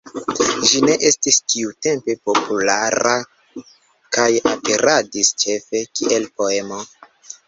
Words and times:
Ĝi 0.67 0.79
ne 0.85 0.93
estis 1.09 1.35
tiutempe 1.53 2.15
populara 2.29 3.11
kaj 4.17 4.25
aperadis 4.53 5.29
ĉefe 5.45 5.83
kiel 6.01 6.27
poemo. 6.41 6.81